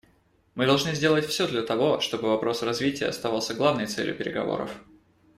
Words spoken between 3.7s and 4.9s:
целью переговоров.